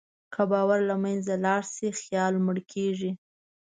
که 0.33 0.41
باور 0.51 0.79
له 0.89 0.95
منځه 1.03 1.33
لاړ 1.45 1.61
شي، 1.73 1.89
خیال 2.01 2.33
مړ 2.45 2.57
کېږي. 2.73 3.11